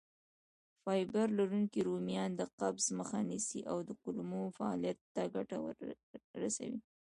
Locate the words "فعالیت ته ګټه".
4.57-5.57